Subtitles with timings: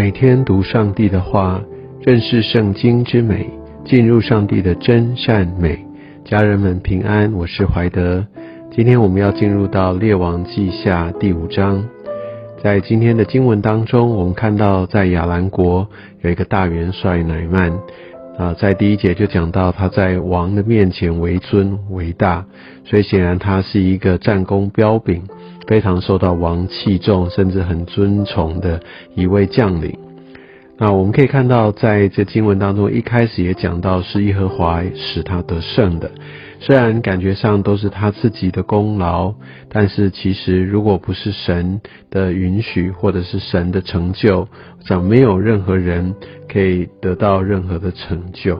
[0.00, 1.62] 每天读上帝的话，
[2.00, 3.46] 认识圣经之美，
[3.84, 5.78] 进入上帝的真善美。
[6.24, 8.26] 家人们平安，我是怀德。
[8.74, 11.84] 今天我们要进入到列王记下第五章。
[12.64, 15.86] 在今天的经文当中，我们看到在亚兰国
[16.22, 17.70] 有一个大元帅乃曼
[18.38, 22.46] 啊，在第一节就讲到他在王的面前为尊为大，
[22.86, 25.22] 所以显然他是一个战功彪炳。
[25.66, 28.80] 非常受到王器重，甚至很尊崇的
[29.14, 29.96] 一位将领。
[30.78, 36.10] 那我们可以看到，在这经文当中，一开始也讲到是耶和华使他得胜的。
[36.58, 39.34] 虽然感觉上都是他自己的功劳，
[39.68, 44.48] 但是其实如果不是神的允许，或者是神的成就，
[44.86, 46.14] 讲没有任何人
[46.50, 48.58] 可以得到任何的成就。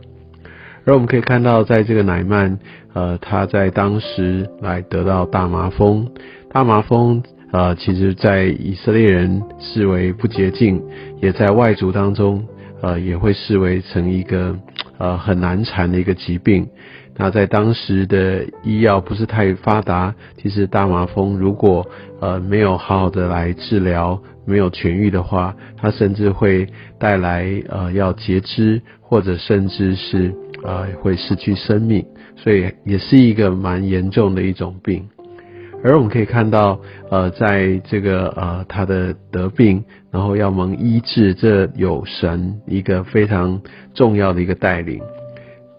[0.84, 2.58] 而我们可以看到，在这个乃曼，
[2.92, 6.06] 呃，他在当时来得到大麻风。
[6.52, 10.82] 大麻风，呃，其实在以色列人视为不洁净，
[11.22, 12.44] 也在外族当中，
[12.82, 14.58] 呃，也会视为成一个，
[14.98, 16.66] 呃，很难缠的一个疾病。
[17.16, 20.12] 那在当时的医药不是太发达，
[20.42, 21.86] 其实大麻风如果，
[22.20, 26.66] 呃，没有好好的来治疗，没有痊愈的话，它甚至会
[26.98, 30.34] 带来，呃，要截肢，或者甚至是，
[30.64, 35.06] 呃，会失去生命，所以也是一个蛮严重的一种病。
[35.82, 36.78] 而我们可以看到，
[37.10, 43.60] 呃，在这个呃他的得病，然后要蒙医治，这有神一个非常
[43.94, 45.00] 重要的一个带领。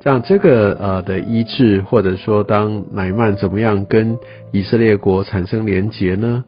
[0.03, 4.17] 像这个呃的医治，或者说当乃曼怎么样跟
[4.51, 6.43] 以色列国产生连结呢？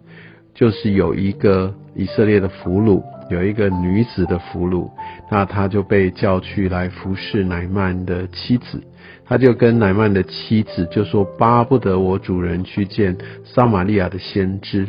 [0.55, 4.89] 就是有一个以色列的俘虏，有一个女子的俘虏，
[5.31, 8.81] 那他就被叫去来服侍乃曼的妻子。
[9.25, 14.87] 他就跟乃曼的妻子就说：“巴不得我主人去见撒玛利亚的先知。”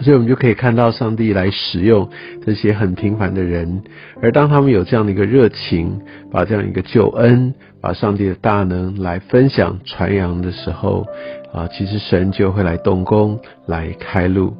[0.00, 2.08] 所以，我们就可以看到上帝来使用
[2.46, 3.82] 这些很平凡的人，
[4.22, 6.00] 而当他们有这样的一个热情，
[6.30, 11.04] 把这样一个救恩、把上帝的大能来分享传扬的时候，
[11.52, 14.54] 啊，其实神就会来动工，来开路。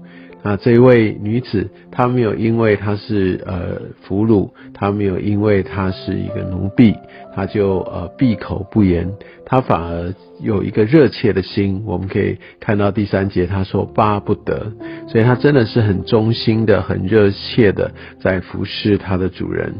[0.49, 6.97] 那这一位女子，她没有因为她是呃俘虏，她没有因为她是一个奴婢，
[7.35, 9.13] 她就呃闭口不言，
[9.45, 10.11] 她反而
[10.41, 11.83] 有一个热切的心。
[11.85, 14.73] 我们可以看到第三节，她说巴不得，
[15.07, 19.75] 所以她真的是很忠心的、很热切的在服侍她的主人。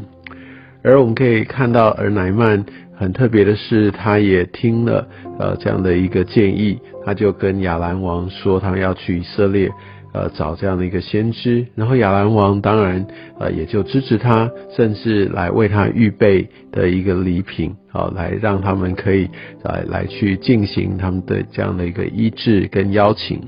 [0.83, 2.63] 而我们可以看到，而乃曼
[2.95, 5.07] 很特别的是，他也听了
[5.39, 9.67] 呃这样的一个建议，他就跟亚兰王说，他要去以色列。
[10.11, 13.05] 呃，找这样的一个先知，然后亚兰王当然
[13.39, 19.29] 呃也就支持他，甚至来为他预备的一个礼品，好来让他们可以
[19.63, 23.39] 来来去进行他们的这样的一个医治跟邀请。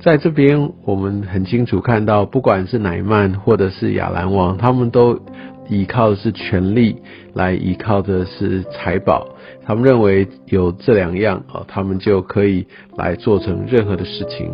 [0.00, 5.20] 在这边我们很清楚看到，不管是乃曼或者是亚兰王，他们都
[5.68, 6.96] 依靠的是权力，
[7.34, 9.26] 来依靠的是财宝，
[9.66, 14.50] 他们认为有这两样啊，他们就可以来做成任何的事情。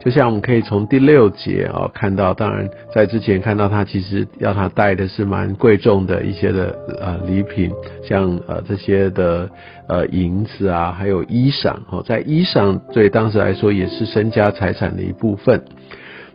[0.00, 7.70] 就像我们可以从第六节啊看到，当然在之前看到他其实要他带的是蛮贵重的一些的呃礼品，
[8.04, 9.50] 像呃这些的
[9.88, 15.60] 呃银子啊，还有衣裳哦，在衣裳对当时来说也是身家财产的一部分。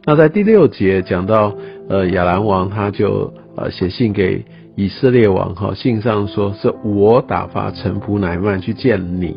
[0.06, 1.56] 那在第六节讲到
[1.88, 4.44] 呃亚兰王他就呃写信给
[4.76, 9.34] 以色列王哈，信上说是我打发臣仆乃曼去见你，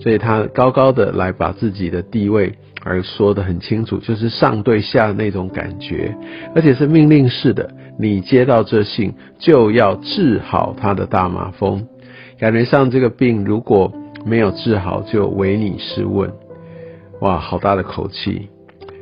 [0.00, 2.54] 所以他高高的来把自己的地位。
[2.86, 6.16] 而说的很清楚，就是上对下的那种感觉，
[6.54, 7.68] 而且是命令式的。
[7.98, 11.84] 你接到这信，就要治好他的大麻风。
[12.38, 13.92] 感觉上这个病如果
[14.24, 16.30] 没有治好，就唯你是问。
[17.20, 18.48] 哇，好大的口气！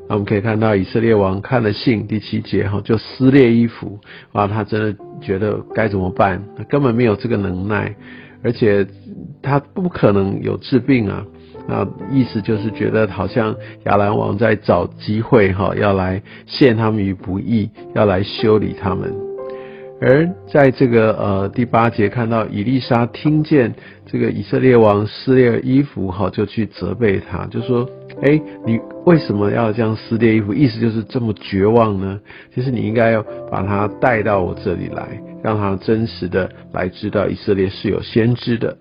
[0.09, 3.99] 那我们可以看到以色列王看了信第七节哈，就撕裂衣服。
[4.33, 6.43] 哇，他真的觉得该怎么办？
[6.57, 7.95] 他根本没有这个能耐，
[8.43, 8.87] 而且
[9.43, 11.25] 他不可能有治病啊。
[11.67, 19.13] 那意思就是觉得好像亚兰王在找机会哈，要来陷他们于不义，要来修理他们。
[20.01, 23.73] 而在这个呃第八节看到以丽莎听见
[24.05, 27.89] 这个以色列王撕裂衣服哈，就去责备他，就说：
[28.21, 30.53] 哎，你为什么要这样撕裂衣服？
[30.53, 32.21] 意思就是这么绝望呢？
[32.55, 35.09] 其实你应该要把他带到我这里来，
[35.43, 38.77] 让他真实的来知道以色列是有先知的。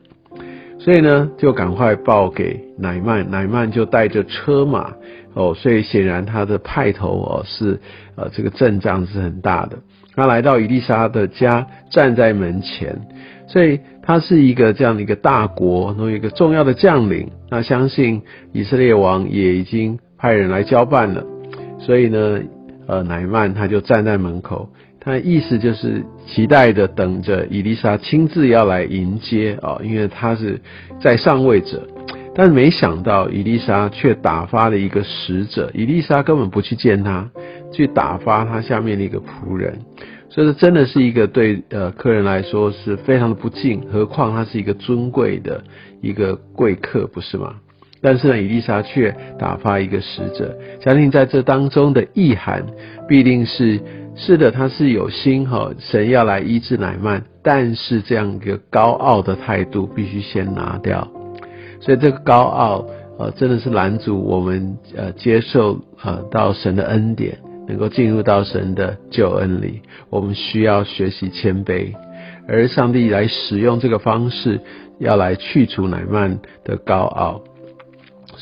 [0.83, 4.91] 所以呢，就赶快报给乃曼，乃曼就带着车马
[5.33, 7.79] 哦，所以显然他的派头哦是
[8.17, 9.77] 呃这个阵仗是很大的。
[10.13, 12.99] 他来到伊丽莎的家，站在门前，
[13.47, 17.31] 所以他是一个这样的一个大国，然后一个重要的将领。
[17.49, 18.21] 那相信
[18.51, 21.23] 以色列王也已经派人来交办了，
[21.79, 22.41] 所以呢，
[22.87, 24.67] 呃，乃曼他就站在门口。
[25.03, 30.59] 他意思就是期待的等着伊丽莎亲自要来迎接啊，因为他是
[31.01, 31.85] 在上位者。
[32.35, 37.29] 但没想到伊丽莎却打发了一个使者，伊丽莎根本不去见他，
[37.71, 39.77] 去打发他下面的一个仆人。
[40.29, 45.63] 所以这真的是一个对呃客人来说是非常的不敬，何况他是一个尊贵的
[46.01, 47.53] 一个贵客，不是吗？
[48.01, 52.65] 但是呢，伊丽莎却打发一个使者，相信在这当中的意涵
[53.07, 53.79] 必定是
[54.15, 61.07] 是的，他是有心哈，神要来医治乃曼，但是这样一个高傲的态度必须先拿掉，
[61.79, 62.85] 所以这个高傲
[63.17, 67.37] 呃真的是拦阻我们呃接受呃到神的恩典。
[67.65, 71.93] 能够进入到神的救恩里，我们需要学习谦卑，
[72.45, 74.59] 而上帝来使用这个方式，
[74.99, 77.41] 要来去除乃曼的高傲。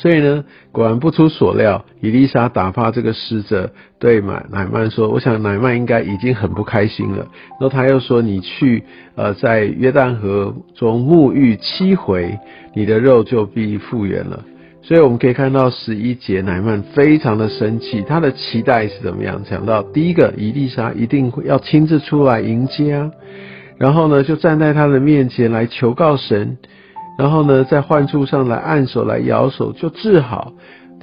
[0.01, 7.18] 所以呢，果然不出所料，伊丽莎打发这个使者对乃乃曼说：“我想奶曼应该已经很不开心了。”
[7.59, 8.83] 然后他又说：“你去
[9.13, 12.36] 呃，在约旦河中沐浴七回，
[12.74, 14.44] 你的肉就必复原了。”
[14.81, 19.39] 所以我们可以看到十一节，乃曼非常的生气，他的期待是怎么样？
[19.45, 23.12] 想到第一个，伊丽莎一定会要亲自出来迎接啊，
[23.77, 26.57] 然后呢，就站在他的面前来求告神，
[27.18, 30.54] 然后呢，在患处上来按手来摇手就治好。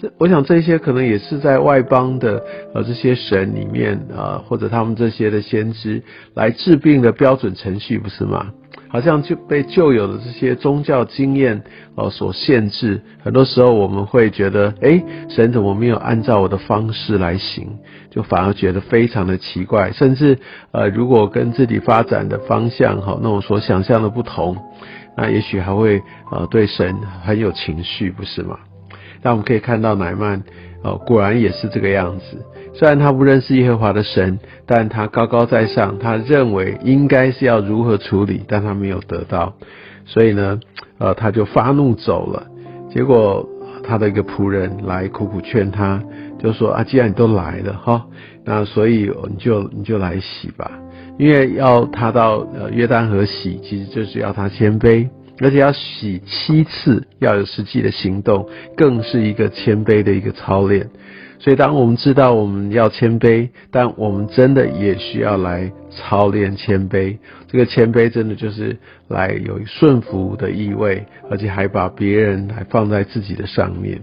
[0.00, 2.40] 这我想这些可能也是在外邦的
[2.72, 6.02] 呃这些神里面啊，或者他们这些的先知
[6.34, 8.46] 来治病的标准程序，不是吗？
[8.90, 11.62] 好像就被旧有的这些宗教经验
[11.94, 17.68] 哦所限制，很多时候我们会觉得，哎，神怎么没有按照我的方式来行，
[18.08, 20.38] 就反而觉得非常的奇怪，甚至
[20.70, 24.56] 呃，如果跟自己发展的方向哈，那我所想象的不同，
[25.20, 26.00] 那也许还会
[26.30, 26.94] 呃对神
[27.24, 28.56] 很有情绪，不是吗？
[29.20, 30.44] 那我们可以看到乃曼
[30.84, 32.46] 哦，果然也是这个样子。
[32.72, 39.54] 虽然他不认识耶和华的神，但他高高在上，他认为应该是要如何处理，但他没有得到，
[40.04, 40.60] 所以呢，
[40.98, 42.46] 呃，他就发怒走了。
[42.88, 43.44] 结果
[43.82, 46.00] 他的一个仆人来苦苦劝他，
[46.38, 48.06] 就说啊，既然你都来了哈，
[48.44, 50.70] 那所以你就你就来洗吧，
[51.18, 55.08] 因为要他到呃约旦河洗，其实就是要他谦卑，
[55.40, 60.88] 而且要洗七次，要有实际的行动，更是一个谦卑的一个操练。
[61.40, 67.16] 所以，当我们知道我们要谦卑，但我们真的也需要来操练谦卑。
[67.46, 68.76] 这个谦卑真的就是
[69.06, 74.00] 来有顺服的意味，而且还把别人还放在自己的上面。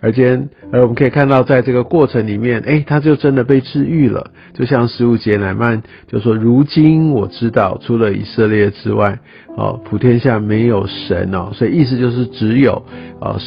[0.00, 4.30] 而今，而我们可以看到，在这个过程里面，哎，他就真的被治愈了。
[4.54, 9.18] 就像十五节乃曼就说：“如今我知道，除了以色列之外，
[9.56, 12.82] 哦，普天下没有神哦。”所以意思就是只有
[13.20, 13.38] 哦。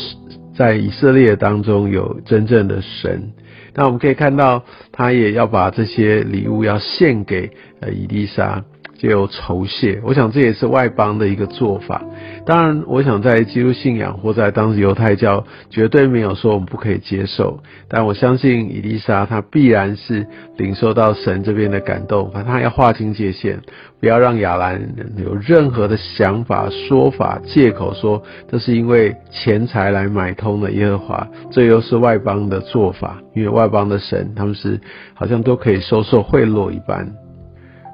[0.55, 3.31] 在以色列当中有真正的神，
[3.73, 8.63] 那我们可以看到，他也要把这些礼物要献给呃伊丽莎。
[9.03, 12.01] 就有酬谢，我想这也是外邦的一个做法。
[12.45, 17.59] 当然，我想在基督信仰或在当时犹太教，绝对没有说我们不可以接受。
[17.89, 23.59] 但我相信伊丽莎她必然是领受到神这边的感动，反正她要划清界限，
[23.99, 24.81] 不要让亚兰
[25.17, 33.19] 有任何的想法、说法、借口说这是因为钱财来买通了耶和华，这又是外邦的做法。
[33.35, 34.79] 因为外邦的神他们是
[35.13, 37.22] 好像都可以收受贿赂一般。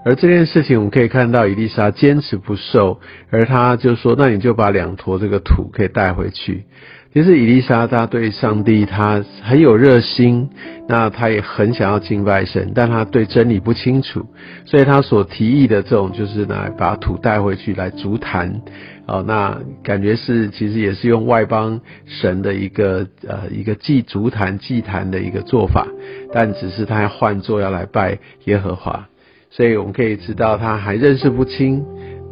[0.06, 6.64] 而这件事情，我们可以看到，伊丽莎坚持不受，而他就说：“那你就把两坨这个土可以带回去。”
[7.12, 10.48] 其实伊丽莎她对上帝她很有热心，
[10.88, 14.26] 那她也很想要敬拜神，但她对真理不清楚，
[14.66, 18.62] 所以她所提议的这种就是来把土带回去来足坛，
[19.08, 25.88] 哦，那感觉是其实也是用外邦神的一个呃一个祭足坛祭坛的一个做法，
[26.32, 29.08] 但只是他要换作要来拜耶和华。
[29.50, 31.84] 所以我们可以知道他还认识不清，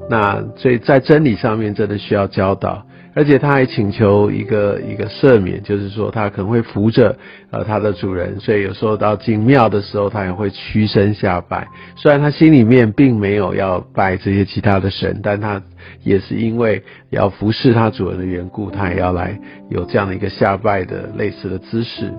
[0.10, 7.18] 那所以在真理上面真的需要教导，而且他还请求一个一个赦免，就是说他可能会扶着
[7.52, 11.68] 呃他的主人，所以有时候到进庙的时候，他也会屈身下拜。
[11.96, 15.62] 虽然他心里面并没有要拜这些其他的神，但他
[16.04, 19.38] 也是因为要服侍他主人的缘故，他也要来
[19.70, 22.14] 有这样的一个下拜的类似的姿势。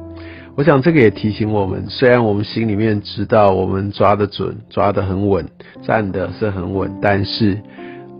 [0.58, 5.48] 我想这个也提醒我们，虽然我们心里面知道我们抓得准、抓得很稳、
[5.84, 7.56] 站的是很稳，但是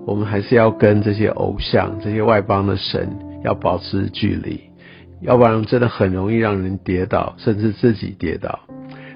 [0.07, 3.09] 我们还是要跟这些偶像、这些外邦的神
[3.43, 4.61] 要保持距离，
[5.21, 8.57] 要不然真的很容易让人跌倒，甚至自己跌倒。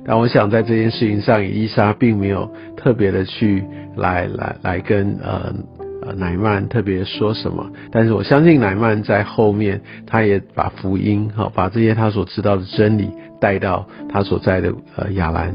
[0.04, 3.62] 但我想在这件事情上，伊莎并没有特别的去
[3.96, 5.54] 来来来跟呃。
[6.04, 7.70] 呃，乃曼特别说什么？
[7.90, 13.08] 但是我相信乃曼在后面，他也把福音哈，把这些他所知道的真理
[13.40, 15.54] 带到他所在的呃亚兰。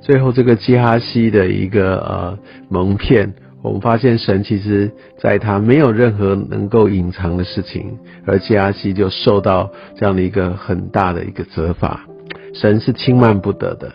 [0.00, 2.38] 最后这个基哈西的一个呃
[2.68, 12.04] 蒙骗，我们发现神其实在他没有任何能够隐藏的事情，而基哈西就受到这样的一个很大的一个责罚。
[12.54, 13.92] 神是轻慢不得的。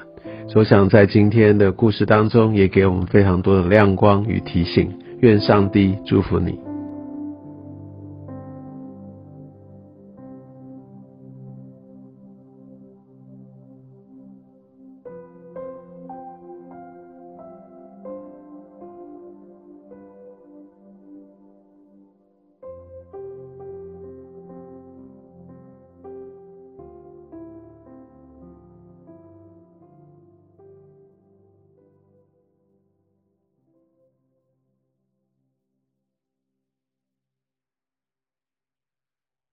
[0.48, 4.92] 所以想在今天的故事当中，也给我们非常多的亮光与提醒。
[5.22, 6.69] 愿上帝祝福你。